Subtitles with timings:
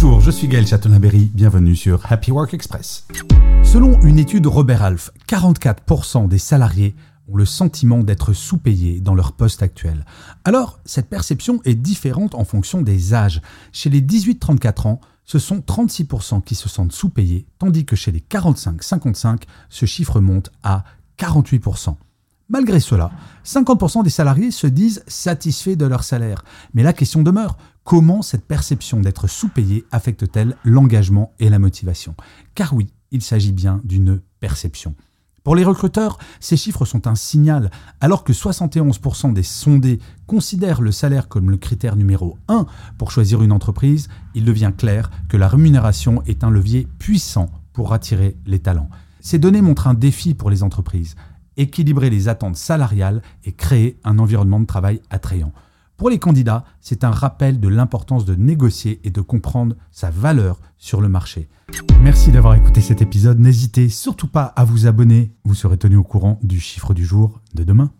[0.00, 3.04] Bonjour, je suis Gaël Chatonaberry, bienvenue sur Happy Work Express.
[3.64, 6.94] Selon une étude Robert Half, 44% des salariés
[7.26, 10.06] ont le sentiment d'être sous-payés dans leur poste actuel.
[10.44, 13.42] Alors, cette perception est différente en fonction des âges.
[13.72, 18.20] Chez les 18-34 ans, ce sont 36% qui se sentent sous-payés, tandis que chez les
[18.20, 20.84] 45-55, ce chiffre monte à
[21.18, 21.96] 48%.
[22.50, 23.10] Malgré cela,
[23.44, 26.44] 50% des salariés se disent satisfaits de leur salaire.
[26.72, 27.58] Mais la question demeure,
[27.88, 32.14] comment cette perception d'être sous-payé affecte-t-elle l'engagement et la motivation?
[32.54, 34.94] Car oui, il s'agit bien d'une perception.
[35.42, 37.70] Pour les recruteurs, ces chiffres sont un signal.
[38.02, 42.66] Alors que 71% des sondés considèrent le salaire comme le critère numéro 1
[42.98, 47.94] pour choisir une entreprise, il devient clair que la rémunération est un levier puissant pour
[47.94, 48.90] attirer les talents.
[49.20, 51.16] Ces données montrent un défi pour les entreprises
[51.56, 55.54] équilibrer les attentes salariales et créer un environnement de travail attrayant.
[55.98, 60.60] Pour les candidats, c'est un rappel de l'importance de négocier et de comprendre sa valeur
[60.76, 61.48] sur le marché.
[62.00, 63.40] Merci d'avoir écouté cet épisode.
[63.40, 65.32] N'hésitez surtout pas à vous abonner.
[65.42, 67.90] Vous serez tenu au courant du chiffre du jour de demain.